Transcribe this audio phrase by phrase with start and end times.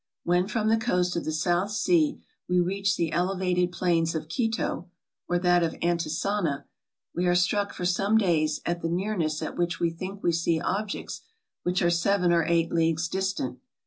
[0.23, 2.17] When from the coast of the South Sea
[2.49, 4.89] we reach the elevated plains of Quito,
[5.27, 6.65] or that of Antisana,
[7.13, 10.59] we are struck for some days at the nearness at which we think we see
[10.59, 11.21] objects
[11.61, 13.59] which are seven or eight leagues distant.